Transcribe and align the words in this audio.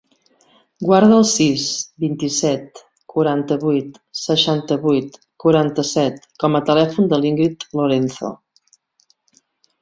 Guarda 0.91 1.17
el 1.23 1.25
sis, 1.31 1.65
vint-i-set, 2.03 2.81
quaranta-vuit, 3.13 3.99
seixanta-vuit, 4.21 5.21
quaranta-set 5.45 6.19
com 6.45 6.59
a 6.61 6.63
telèfon 6.71 7.13
de 7.13 7.21
l'Íngrid 7.23 7.69
Lorenzo. 7.83 8.33